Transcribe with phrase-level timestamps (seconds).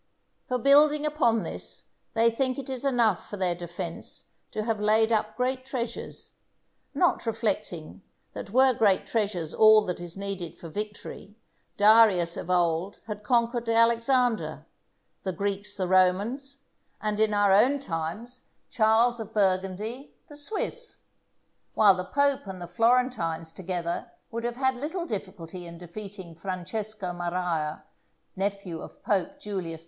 [0.47, 1.83] For building upon this,
[2.15, 6.31] they think it enough for their defence to have laid up great treasures;
[6.95, 8.01] not reflecting
[8.33, 11.35] that were great treasures all that is needed for victory,
[11.77, 14.65] Darius of old had conquered Alexander,
[15.21, 16.63] the Greeks the Romans,
[16.99, 20.97] and in our own times Charles of Burgundy the Swiss;
[21.75, 27.13] while the pope and the Florentines together would have had little difficulty in defeating Francesco
[27.13, 27.83] Maria,
[28.35, 29.79] nephew of Pope Julius II.